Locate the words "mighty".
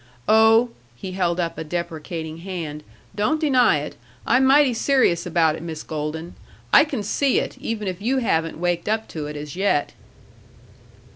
4.45-4.73